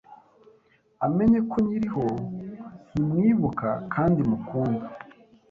[1.05, 2.05] amenye ko nkiriho,
[2.89, 4.85] nkimwibuka kandi mukunda